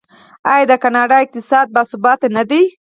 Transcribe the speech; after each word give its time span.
آیا 0.51 0.65
د 0.71 0.73
کاناډا 0.83 1.17
اقتصاد 1.21 1.65
باثباته 1.75 2.27
نه 2.37 2.43
دی؟ 2.49 2.63